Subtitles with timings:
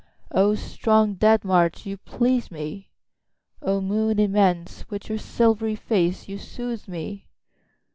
[0.33, 6.87] 8O strong dead march, you please me!O moon immense, with your silvery face you soothe
[6.87, 7.27] me!